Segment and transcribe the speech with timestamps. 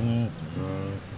[0.00, 0.30] 嗯。
[0.56, 1.17] 嗯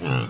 [0.00, 0.23] Mm.